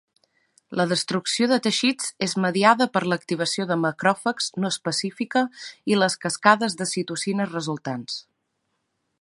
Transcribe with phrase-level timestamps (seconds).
[0.79, 5.47] La destrucció de teixits és mediada per l'activació de macròfags no específica
[5.95, 8.19] i les cascades de citocines resultants.